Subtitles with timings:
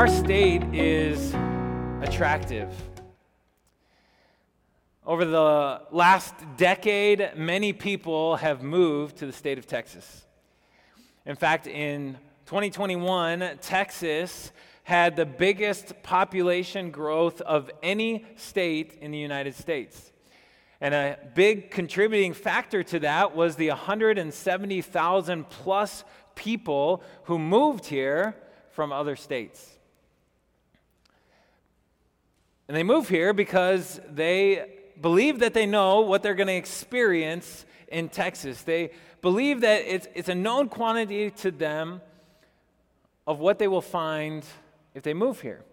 [0.00, 1.34] Our state is
[2.00, 2.74] attractive.
[5.04, 10.24] Over the last decade, many people have moved to the state of Texas.
[11.26, 14.52] In fact, in 2021, Texas
[14.84, 20.12] had the biggest population growth of any state in the United States.
[20.80, 26.04] And a big contributing factor to that was the 170,000 plus
[26.34, 28.34] people who moved here
[28.70, 29.76] from other states.
[32.70, 34.64] And they move here because they
[35.00, 38.62] believe that they know what they're going to experience in Texas.
[38.62, 42.00] They believe that it's, it's a known quantity to them
[43.26, 44.44] of what they will find
[44.94, 45.64] if they move here.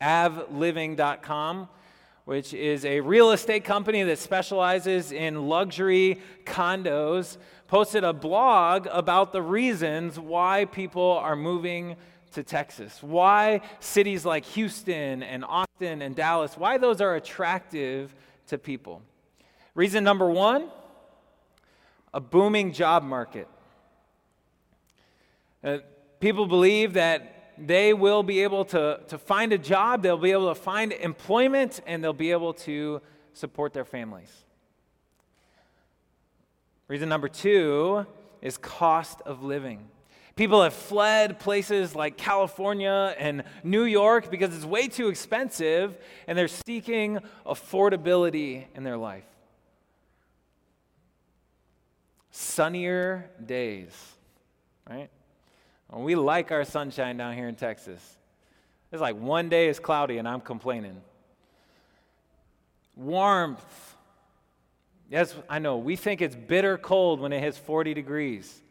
[0.00, 1.68] avliving.com,
[2.24, 7.36] which is a real estate company that specializes in luxury condos,
[7.66, 11.96] posted a blog about the reasons why people are moving
[12.34, 18.14] to Texas, why cities like Houston and Austin and Dallas, why those are attractive
[18.48, 19.02] to people.
[19.74, 20.68] Reason number one
[22.12, 23.48] a booming job market.
[25.64, 25.78] Uh,
[26.20, 30.54] people believe that they will be able to, to find a job, they'll be able
[30.54, 34.30] to find employment, and they'll be able to support their families.
[36.86, 38.06] Reason number two
[38.42, 39.88] is cost of living.
[40.36, 46.36] People have fled places like California and New York because it's way too expensive, and
[46.36, 49.24] they're seeking affordability in their life.
[52.32, 53.92] Sunnier days,
[54.90, 55.08] right?
[55.92, 58.16] We like our sunshine down here in Texas.
[58.90, 61.00] It's like one day is cloudy and I'm complaining.
[62.96, 63.94] Warmth.
[65.08, 65.76] Yes, I know.
[65.76, 68.62] We think it's bitter cold when it hits 40 degrees.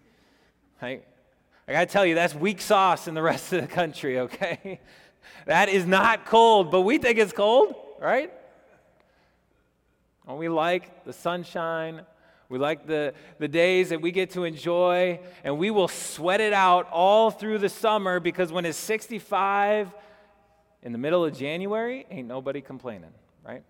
[0.81, 1.05] Right?
[1.67, 4.79] I got to tell you, that's weak sauce in the rest of the country, okay?
[5.45, 8.31] that is not cold, but we think it's cold, right?
[10.27, 12.01] And we like the sunshine.
[12.49, 16.53] We like the, the days that we get to enjoy, and we will sweat it
[16.53, 19.93] out all through the summer because when it's 65
[20.83, 23.11] in the middle of January, ain't nobody complaining,
[23.43, 23.63] right?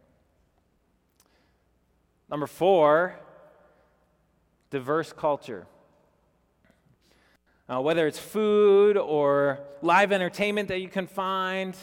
[2.29, 3.15] Number four,
[4.69, 5.67] diverse culture.
[7.69, 11.77] Uh, whether it's food or live entertainment that you can find,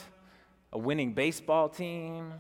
[0.73, 2.35] a winning baseball team,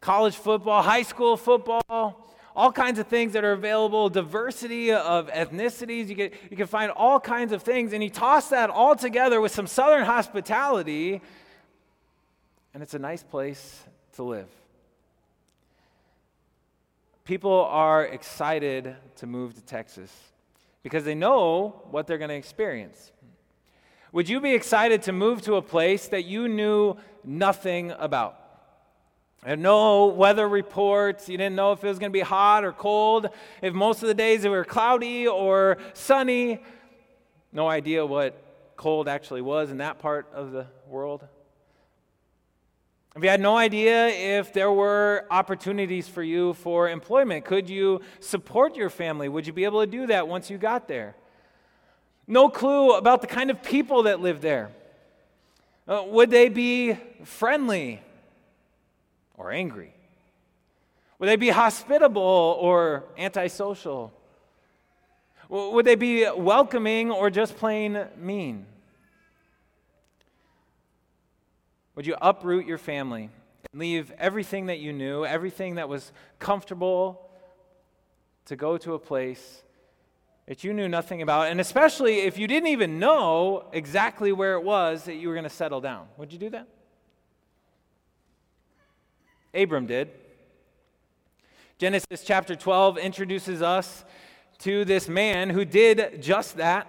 [0.00, 6.08] college football, high school football, all kinds of things that are available, diversity of ethnicities.
[6.08, 7.92] You, get, you can find all kinds of things.
[7.92, 11.20] And you toss that all together with some southern hospitality,
[12.72, 13.82] and it's a nice place
[14.14, 14.48] to live.
[17.24, 20.12] People are excited to move to Texas
[20.84, 23.10] because they know what they're going to experience.
[24.12, 28.38] Would you be excited to move to a place that you knew nothing about?
[29.44, 31.28] And no weather reports.
[31.28, 33.28] You didn't know if it was going to be hot or cold,
[33.60, 36.62] if most of the days it were cloudy or sunny.
[37.50, 38.40] No idea what
[38.76, 41.26] cold actually was in that part of the world.
[43.16, 48.00] If you had no idea if there were opportunities for you for employment, could you
[48.18, 49.28] support your family?
[49.28, 51.14] Would you be able to do that once you got there?
[52.26, 54.72] No clue about the kind of people that live there.
[55.86, 58.02] Uh, would they be friendly
[59.36, 59.94] or angry?
[61.20, 64.12] Would they be hospitable or antisocial?
[65.48, 68.66] Would they be welcoming or just plain mean?
[71.94, 73.30] Would you uproot your family
[73.72, 77.30] and leave everything that you knew, everything that was comfortable,
[78.46, 79.62] to go to a place
[80.46, 81.48] that you knew nothing about?
[81.48, 85.44] And especially if you didn't even know exactly where it was that you were going
[85.44, 86.06] to settle down.
[86.16, 86.66] Would you do that?
[89.54, 90.10] Abram did.
[91.78, 94.04] Genesis chapter 12 introduces us
[94.58, 96.88] to this man who did just that.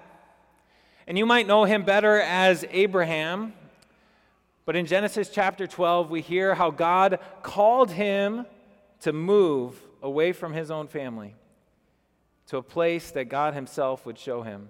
[1.08, 3.54] And you might know him better as Abraham
[4.66, 8.46] but in Genesis chapter 12, we hear how God called him
[9.02, 11.36] to move away from his own family
[12.48, 14.70] to a place that God himself would show him.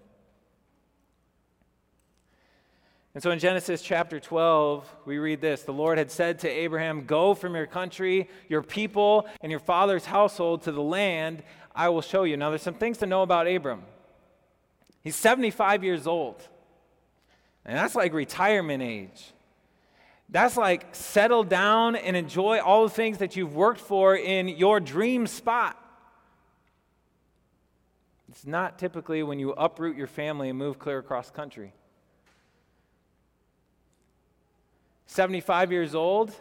[3.14, 7.06] And so in Genesis chapter 12, we read this The Lord had said to Abraham,
[7.06, 11.42] Go from your country, your people, and your father's household to the land
[11.74, 12.36] I will show you.
[12.36, 13.84] Now, there's some things to know about Abram.
[15.02, 16.46] He's 75 years old,
[17.64, 19.32] and that's like retirement age.
[20.30, 24.80] That's like settle down and enjoy all the things that you've worked for in your
[24.80, 25.82] dream spot.
[28.30, 31.74] It's not typically when you uproot your family and move clear across country.
[35.06, 36.34] 75 years old,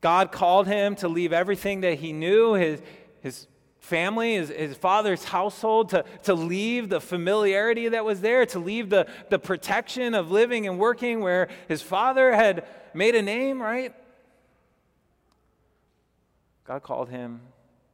[0.00, 2.80] God called him to leave everything that he knew his,
[3.20, 3.46] his
[3.82, 8.88] family, his, his father's household, to, to leave the familiarity that was there, to leave
[8.88, 12.64] the, the protection of living and working where his father had
[12.94, 13.92] made a name, right?
[16.64, 17.40] God called him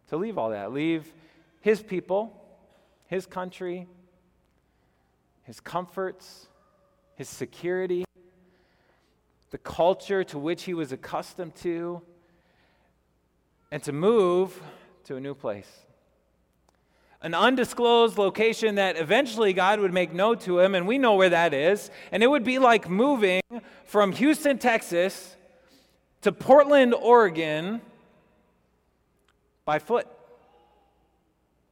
[0.08, 1.10] to leave all that, leave
[1.62, 2.38] his people,
[3.06, 3.86] his country,
[5.44, 6.48] his comforts,
[7.16, 8.04] his security,
[9.50, 12.02] the culture to which he was accustomed to,
[13.70, 14.60] and to move
[15.08, 15.68] to a new place.
[17.22, 21.30] An undisclosed location that eventually God would make known to him, and we know where
[21.30, 21.90] that is.
[22.12, 23.40] And it would be like moving
[23.86, 25.34] from Houston, Texas
[26.20, 27.80] to Portland, Oregon
[29.64, 30.06] by foot.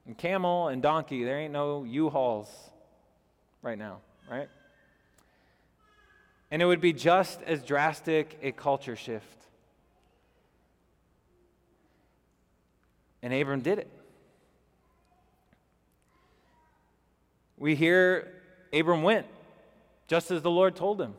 [0.06, 2.48] And camel and donkey, there ain't no U Hauls
[3.60, 3.98] right now,
[4.30, 4.48] right?
[6.50, 9.45] And it would be just as drastic a culture shift.
[13.22, 13.88] And Abram did it.
[17.58, 18.32] We hear
[18.72, 19.26] Abram went,
[20.08, 21.14] just as the Lord told him.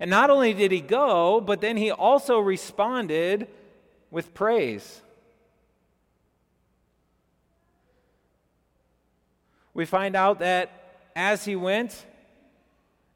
[0.00, 3.48] And not only did he go, but then he also responded
[4.10, 5.02] with praise.
[9.74, 10.70] We find out that
[11.14, 12.06] as he went,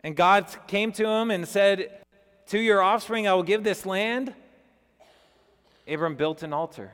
[0.04, 2.00] and God came to him and said,
[2.48, 4.34] To your offspring I will give this land,
[5.88, 6.92] Abram built an altar.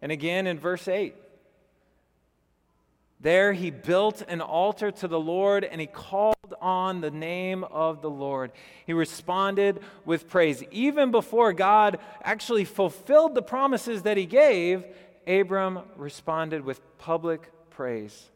[0.00, 1.14] And again in verse 8,
[3.20, 8.00] there he built an altar to the Lord and he called on the name of
[8.00, 8.52] the Lord.
[8.86, 10.62] He responded with praise.
[10.70, 14.84] Even before God actually fulfilled the promises that he gave,
[15.26, 18.30] Abram responded with public praise.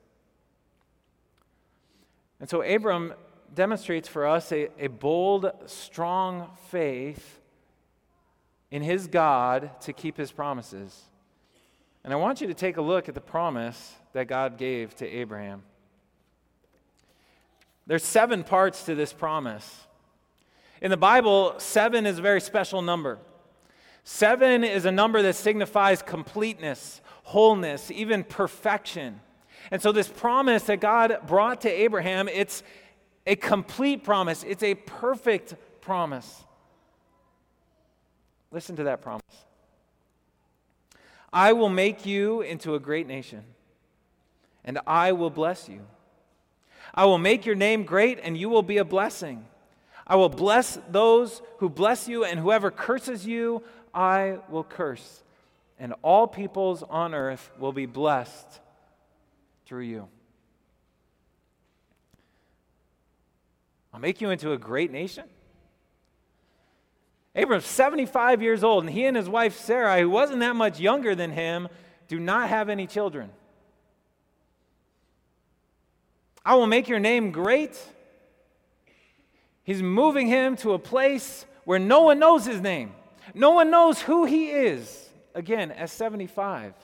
[2.41, 3.15] And so Abram
[3.55, 7.41] demonstrates for us a, a bold, strong faith
[8.71, 11.05] in his God to keep his promises.
[12.05, 15.07] And I want you to take a look at the promise that God gave to
[15.07, 15.63] Abraham.
[17.87, 19.87] There's seven parts to this promise.
[20.81, 23.19] In the Bible, seven is a very special number.
[24.05, 29.21] Seven is a number that signifies completeness, wholeness, even perfection.
[29.71, 32.65] And so this promise that God brought to Abraham, it's
[33.27, 34.43] a complete promise.
[34.43, 36.45] It's a perfect promise.
[38.51, 39.23] Listen to that promise.
[41.33, 43.43] I will make you into a great nation,
[44.65, 45.81] and I will bless you.
[46.95, 49.47] I will make your name great, and you will be a blessing.
[50.07, 53.63] I will bless those who bless you, and whoever curses you,
[53.95, 55.23] I will curse.
[55.79, 58.61] And all peoples on earth will be blessed
[59.65, 60.09] through you.
[63.93, 65.25] I'll make you into a great nation.
[67.35, 71.15] Abram's 75 years old, and he and his wife Sarah, who wasn't that much younger
[71.15, 71.69] than him,
[72.09, 73.31] do not have any children.
[76.45, 77.81] I will make your name great.
[79.65, 82.93] He's moving him to a place where no one knows his name,
[83.35, 85.09] no one knows who he is.
[85.35, 86.75] Again, at 75.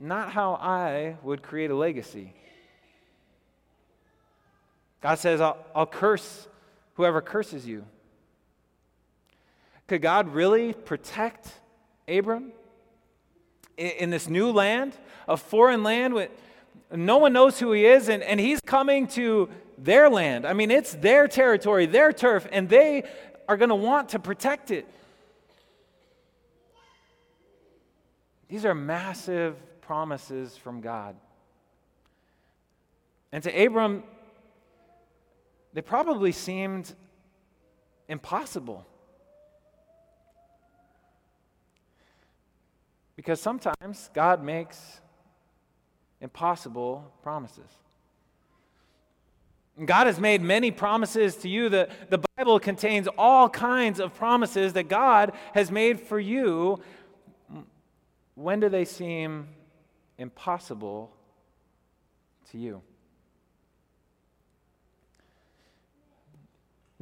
[0.00, 2.32] Not how I would create a legacy.
[5.00, 6.48] God says, I'll, I'll curse
[6.94, 7.84] whoever curses you.
[9.90, 11.52] Could God really protect
[12.06, 12.52] Abram
[13.76, 16.30] in, in this new land, a foreign land with
[16.92, 20.46] no one knows who he is, and, and he's coming to their land?
[20.46, 23.02] I mean, it's their territory, their turf, and they
[23.48, 24.86] are going to want to protect it.
[28.46, 31.16] These are massive promises from God.
[33.32, 34.04] And to Abram,
[35.72, 36.94] they probably seemed
[38.08, 38.86] impossible.
[43.20, 45.02] Because sometimes God makes
[46.22, 47.70] impossible promises.
[49.84, 51.68] God has made many promises to you.
[51.68, 56.80] The, the Bible contains all kinds of promises that God has made for you.
[58.36, 59.48] When do they seem
[60.16, 61.14] impossible
[62.52, 62.80] to you?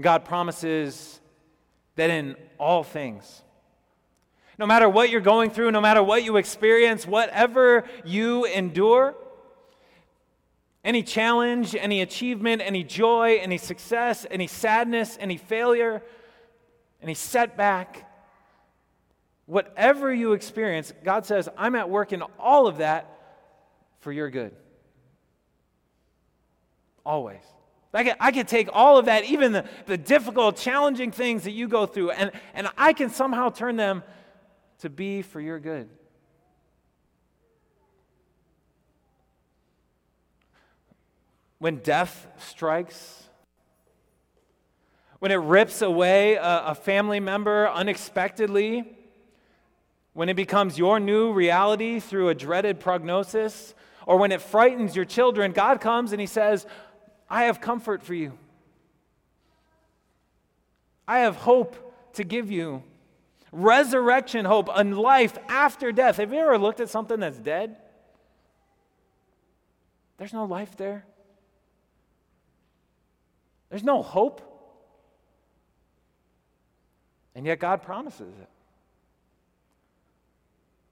[0.01, 1.21] God promises
[1.95, 3.45] that in all things,
[4.59, 9.15] no matter what you're going through, no matter what you experience, whatever you endure,
[10.85, 16.03] any challenge, any achievement, any joy, any success, any sadness, any failure,
[17.01, 18.05] any setback,
[19.47, 23.07] whatever you experience, God says, I'm at work in all of that
[24.01, 24.55] for your good.
[27.07, 27.43] Always.
[27.95, 31.69] I can, I take all of that, even the, the difficult, challenging things that you
[31.69, 34.03] go through, and, and I can somehow turn them
[34.81, 35.89] to be for your good.
[41.59, 43.25] When death strikes,
[45.19, 48.97] when it rips away a, a family member unexpectedly,
[50.13, 53.75] when it becomes your new reality through a dreaded prognosis,
[54.07, 56.67] or when it frightens your children, God comes and He says,
[57.29, 58.39] I have comfort for you.
[61.07, 62.83] I have hope to give you.
[63.53, 66.17] Resurrection hope, and life after death.
[66.19, 67.77] Have you ever looked at something that's dead?
[70.19, 71.07] There's no life there.
[73.71, 74.43] There's no hope.
[77.35, 78.49] And yet God promises it.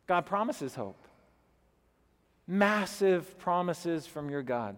[0.07, 1.03] God promises hope.
[2.47, 4.77] Massive promises from your God.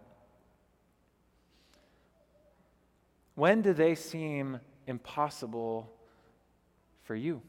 [3.34, 5.92] When do they seem impossible
[7.02, 7.42] for you?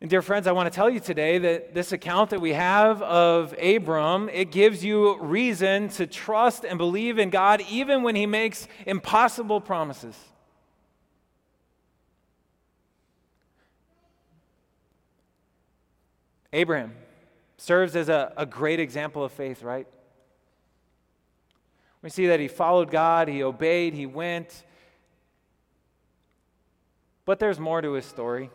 [0.00, 3.02] And dear friends, I want to tell you today that this account that we have
[3.02, 8.24] of Abram, it gives you reason to trust and believe in God even when he
[8.24, 10.16] makes impossible promises.
[16.52, 16.94] Abraham
[17.56, 19.86] serves as a, a great example of faith, right?
[22.02, 24.62] We see that he followed God, he obeyed, he went.
[27.24, 28.50] But there's more to his story.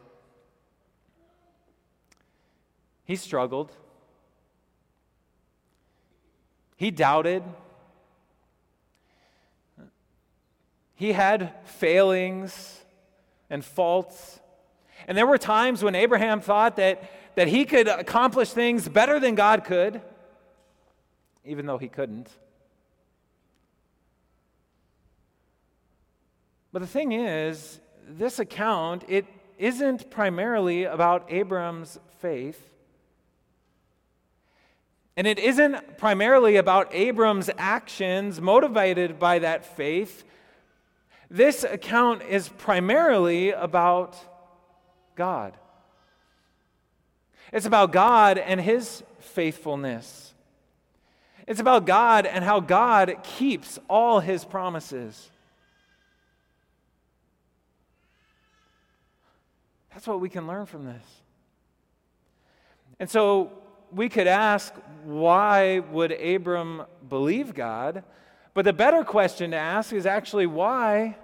[3.06, 3.72] He struggled,
[6.78, 7.44] he doubted,
[10.96, 12.80] he had failings
[13.50, 14.40] and faults.
[15.08, 19.36] And there were times when Abraham thought that, that he could accomplish things better than
[19.36, 20.02] God could,
[21.44, 22.30] even though he couldn't.
[26.72, 29.26] But the thing is, this account, it
[29.58, 32.73] isn't primarily about Abram's faith.
[35.16, 40.24] And it isn't primarily about Abram's actions motivated by that faith.
[41.30, 44.18] This account is primarily about
[45.16, 45.54] God.
[47.52, 50.34] It's about God and his faithfulness.
[51.48, 55.30] It's about God and how God keeps all his promises.
[59.94, 61.04] That's what we can learn from this.
[63.00, 63.52] And so
[63.94, 64.74] we could ask,
[65.04, 68.04] why would Abram believe God?
[68.54, 71.18] But the better question to ask is actually, why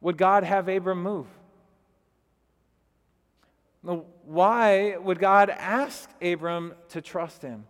[0.00, 1.26] would God have Abram move?
[3.82, 7.64] Why would God ask Abram to trust him?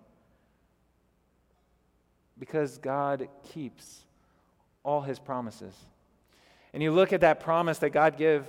[2.39, 4.01] Because God keeps
[4.83, 5.75] all his promises.
[6.75, 8.47] And you look at that promise that God give,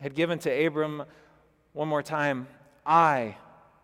[0.00, 1.04] had given to Abram
[1.72, 2.46] one more time
[2.84, 3.36] I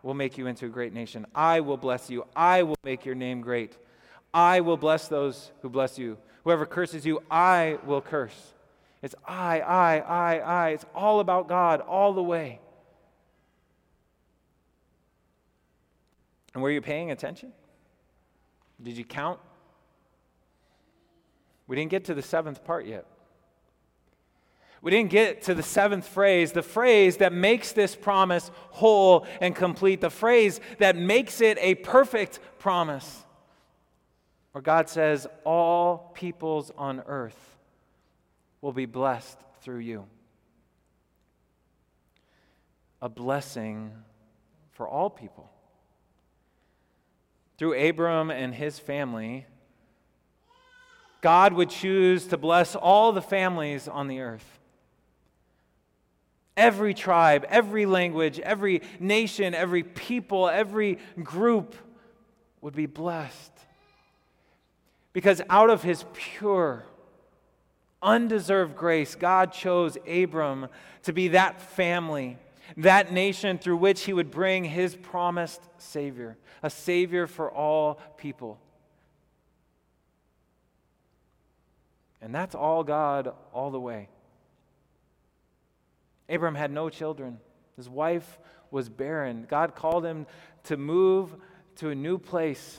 [0.02, 1.26] will make you into a great nation.
[1.34, 2.26] I will bless you.
[2.34, 3.76] I will make your name great.
[4.32, 6.16] I will bless those who bless you.
[6.44, 8.54] Whoever curses you, I will curse.
[9.02, 10.68] It's I, I, I, I.
[10.70, 12.60] It's all about God all the way.
[16.54, 17.52] And were you paying attention?
[18.82, 19.38] Did you count?
[21.66, 23.06] We didn't get to the seventh part yet.
[24.82, 29.54] We didn't get to the seventh phrase, the phrase that makes this promise whole and
[29.54, 33.24] complete, the phrase that makes it a perfect promise,
[34.52, 37.58] where God says, All peoples on earth
[38.62, 40.06] will be blessed through you.
[43.02, 43.92] A blessing
[44.70, 45.50] for all people.
[47.58, 49.44] Through Abram and his family,
[51.20, 54.59] God would choose to bless all the families on the earth.
[56.60, 61.74] Every tribe, every language, every nation, every people, every group
[62.60, 63.52] would be blessed.
[65.14, 66.84] Because out of his pure,
[68.02, 70.68] undeserved grace, God chose Abram
[71.04, 72.36] to be that family,
[72.76, 78.60] that nation through which he would bring his promised Savior, a Savior for all people.
[82.20, 84.10] And that's all God all the way.
[86.30, 87.38] Abram had no children.
[87.76, 88.38] His wife
[88.70, 89.46] was barren.
[89.48, 90.26] God called him
[90.64, 91.34] to move
[91.76, 92.78] to a new place.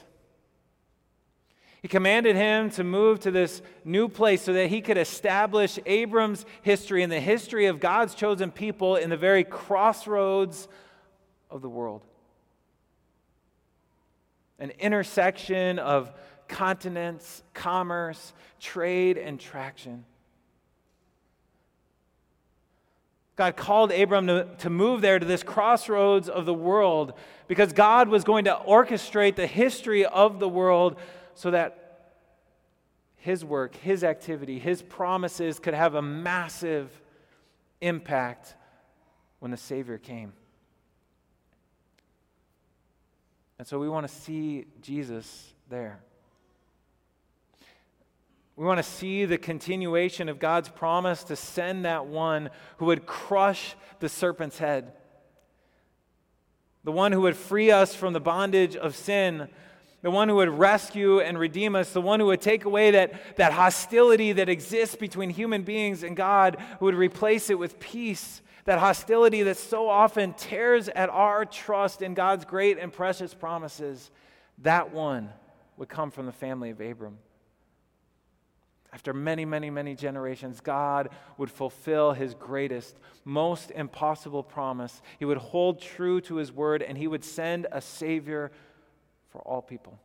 [1.82, 6.46] He commanded him to move to this new place so that he could establish Abram's
[6.62, 10.68] history and the history of God's chosen people in the very crossroads
[11.50, 12.04] of the world.
[14.60, 16.14] An intersection of
[16.48, 20.06] continents, commerce, trade, and traction.
[23.42, 27.14] God called Abram to, to move there to this crossroads of the world
[27.48, 31.00] because God was going to orchestrate the history of the world
[31.34, 32.12] so that
[33.16, 37.02] his work, his activity, his promises could have a massive
[37.82, 38.54] impact
[39.40, 40.34] when the Savior came.
[43.58, 46.04] And so we want to see Jesus there.
[48.62, 53.08] We want to see the continuation of God's promise to send that one who would
[53.08, 54.94] crush the serpent's head,
[56.84, 59.48] the one who would free us from the bondage of sin,
[60.04, 63.36] the one who would rescue and redeem us, the one who would take away that,
[63.38, 68.44] that hostility that exists between human beings and God, who would replace it with peace,
[68.66, 74.12] that hostility that so often tears at our trust in God's great and precious promises.
[74.60, 75.32] That one
[75.78, 77.18] would come from the family of Abram.
[78.94, 85.02] After many, many, many generations, God would fulfill his greatest, most impossible promise.
[85.18, 88.52] He would hold true to his word and he would send a Savior
[89.30, 89.98] for all people,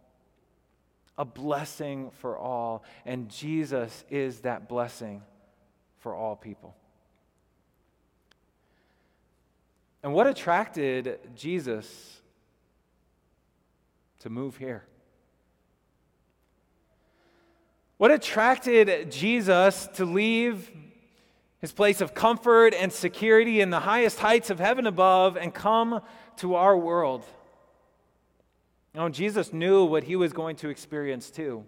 [1.19, 2.85] a blessing for all.
[3.05, 5.23] And Jesus is that blessing
[5.99, 6.77] for all people.
[10.05, 12.21] And what attracted Jesus
[14.21, 14.85] to move here?
[17.99, 20.71] What attracted Jesus to leave
[21.61, 26.03] his place of comfort and security in the highest heights of heaven above and come
[26.37, 27.25] to our world?
[28.93, 31.65] You know, Jesus knew what he was going to experience too.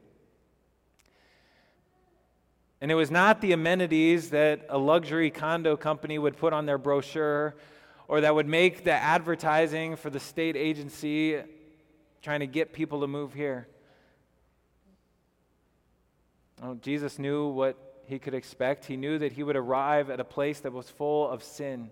[2.80, 6.78] And it was not the amenities that a luxury condo company would put on their
[6.78, 7.56] brochure
[8.06, 11.40] or that would make the advertising for the state agency
[12.20, 13.66] trying to get people to move here.
[16.62, 18.86] Oh, Jesus knew what he could expect.
[18.86, 21.90] He knew that he would arrive at a place that was full of sin,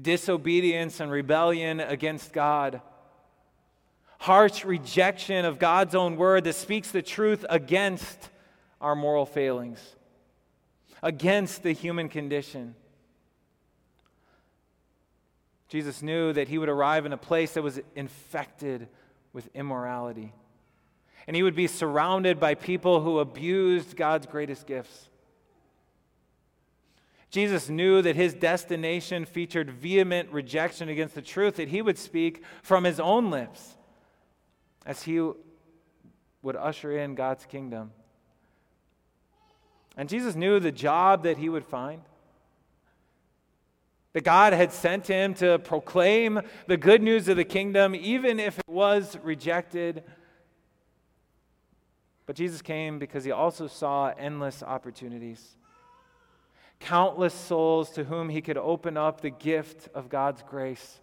[0.00, 2.80] disobedience, and rebellion against God,
[4.18, 8.30] harsh rejection of God's own word that speaks the truth against
[8.80, 9.80] our moral failings,
[11.02, 12.74] against the human condition.
[15.68, 18.88] Jesus knew that he would arrive in a place that was infected
[19.32, 20.32] with immorality
[21.26, 25.08] and he would be surrounded by people who abused God's greatest gifts.
[27.30, 32.42] Jesus knew that his destination featured vehement rejection against the truth that he would speak
[32.62, 33.76] from his own lips
[34.86, 37.90] as he would usher in God's kingdom.
[39.96, 42.00] And Jesus knew the job that he would find.
[44.14, 48.58] That God had sent him to proclaim the good news of the kingdom, even if
[48.58, 50.02] it was rejected
[52.28, 55.56] but Jesus came because he also saw endless opportunities,
[56.78, 61.00] countless souls to whom he could open up the gift of God's grace,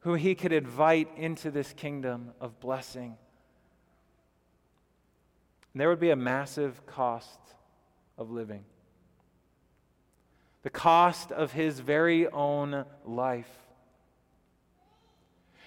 [0.00, 3.16] who he could invite into this kingdom of blessing.
[5.72, 7.40] And there would be a massive cost
[8.18, 8.66] of living.
[10.64, 13.48] The cost of his very own life.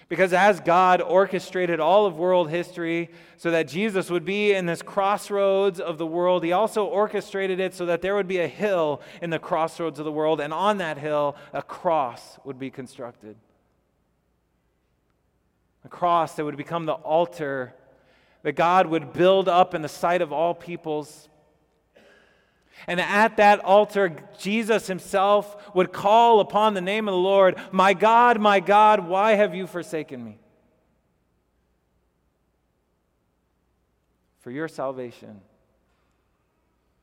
[0.08, 4.80] Because as God orchestrated all of world history so that Jesus would be in this
[4.80, 9.00] crossroads of the world, He also orchestrated it so that there would be a hill
[9.20, 13.36] in the crossroads of the world, and on that hill, a cross would be constructed.
[15.84, 17.74] A cross that would become the altar
[18.42, 21.28] that God would build up in the sight of all peoples
[22.86, 27.94] and at that altar, Jesus himself would call upon the name of the Lord, My
[27.94, 30.38] God, my God, why have you forsaken me?
[34.40, 35.40] For your salvation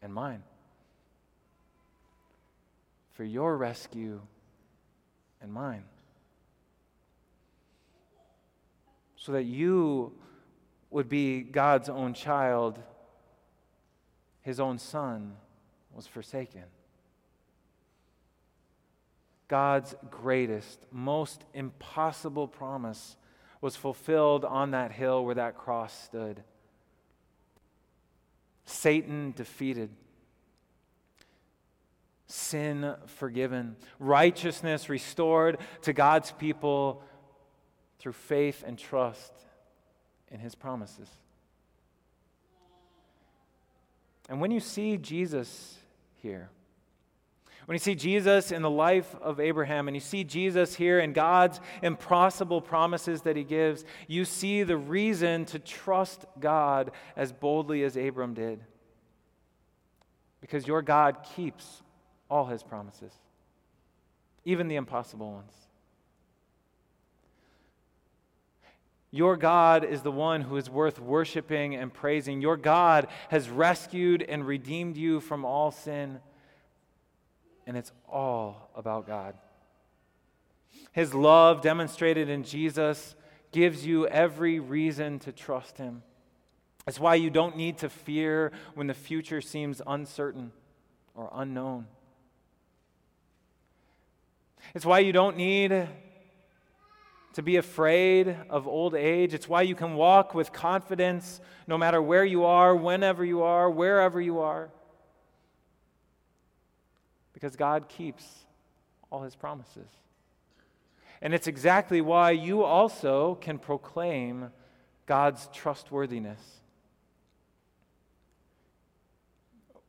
[0.02, 0.44] and mine.
[3.14, 4.22] For your rescue
[5.42, 5.84] and mine.
[9.18, 10.14] So that you
[10.90, 12.80] would be God's own child,
[14.42, 15.36] his own son
[15.96, 16.64] was forsaken.
[19.48, 23.18] God's greatest, most impossible promise
[23.62, 26.44] was fulfilled on that hill where that cross stood.
[28.66, 29.90] Satan defeated,
[32.28, 37.04] sin forgiven, righteousness restored to God's people
[38.00, 39.34] through faith and trust
[40.32, 41.10] in his promises.
[44.30, 45.78] And when you see Jesus
[46.24, 46.50] here.
[47.66, 51.14] When you see Jesus in the life of Abraham and you see Jesus here in
[51.14, 57.84] God's impossible promises that he gives, you see the reason to trust God as boldly
[57.84, 58.60] as Abram did.
[60.42, 61.84] Because your God keeps
[62.30, 63.14] all his promises,
[64.44, 65.54] even the impossible ones.
[69.14, 72.42] Your God is the one who is worth worshiping and praising.
[72.42, 76.20] Your God has rescued and redeemed you from all sin
[77.66, 79.36] and it's all about God.
[80.92, 83.16] His love, demonstrated in Jesus,
[83.52, 86.04] gives you every reason to trust Him.
[86.88, 90.52] It's why you don't need to fear when the future seems uncertain
[91.16, 91.88] or unknown.
[94.74, 95.88] It's why you don't need
[97.34, 99.34] to be afraid of old age.
[99.34, 103.70] It's why you can walk with confidence no matter where you are, whenever you are,
[103.70, 104.70] wherever you are
[107.44, 108.26] because God keeps
[109.12, 109.90] all his promises.
[111.22, 114.50] And it's exactly why you also can proclaim
[115.08, 116.40] God's trustworthiness.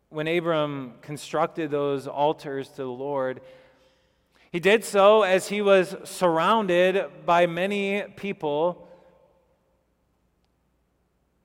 [0.09, 3.41] When Abram constructed those altars to the Lord,
[4.55, 8.87] he did so as he was surrounded by many people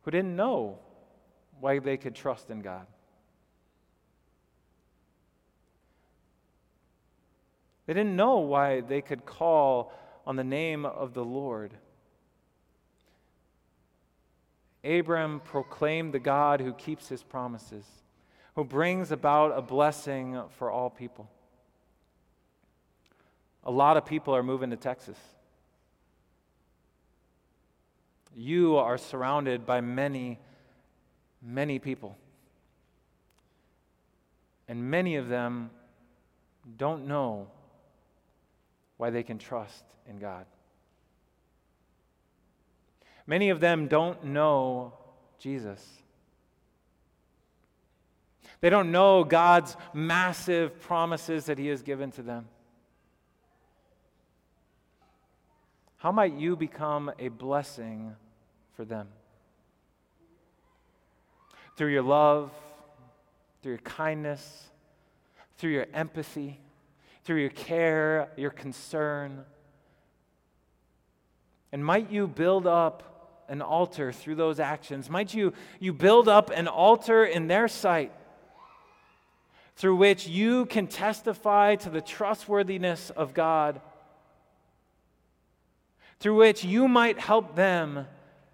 [0.04, 0.78] who didn't know
[1.60, 2.86] why they could trust in God.
[7.88, 9.92] They didn't know why they could call
[10.28, 11.74] on the name of the Lord.
[14.84, 17.86] Abram proclaimed the God who keeps his promises,
[18.54, 21.28] who brings about a blessing for all people.
[23.64, 25.18] A lot of people are moving to Texas.
[28.36, 30.40] You are surrounded by many,
[31.42, 32.18] many people.
[34.68, 35.72] And many of them
[36.78, 37.48] don't know
[38.98, 40.46] why they can trust in God.
[43.26, 44.94] Many of them don't know
[45.38, 45.86] Jesus.
[48.62, 52.48] They don't know God's massive promises that He has given to them.
[56.00, 58.16] How might you become a blessing
[58.74, 59.08] for them?
[61.78, 62.52] Through your love,
[63.62, 64.70] through your kindness,
[65.58, 66.60] through your empathy
[67.30, 69.46] through your care, your concern.
[71.72, 75.12] And might you build up an altar through those actions?
[75.12, 78.12] Might you, you build up an altar in their sight
[79.76, 83.80] through which you can testify to the trustworthiness of God,
[86.20, 88.06] through which you might help them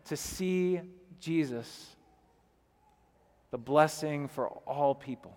[0.06, 0.82] to see
[1.20, 1.96] Jesus,
[3.52, 5.36] the blessing for all people.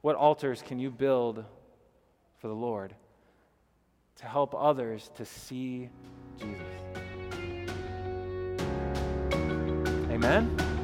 [0.00, 1.44] What altars can you build
[2.38, 2.94] for the Lord
[4.16, 5.90] to help others to see
[6.38, 6.60] Jesus?
[10.10, 10.81] Amen.